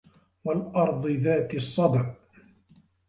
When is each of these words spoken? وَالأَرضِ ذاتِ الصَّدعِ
وَالأَرضِ 0.43 1.07
ذاتِ 1.07 1.55
الصَّدعِ 1.55 2.13